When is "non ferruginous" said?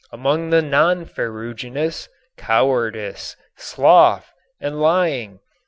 0.63-2.09